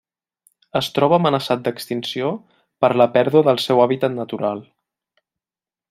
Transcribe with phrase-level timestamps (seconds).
[0.79, 2.31] Es troba amenaçat d'extinció
[2.85, 4.65] per la pèrdua del seu hàbitat natural.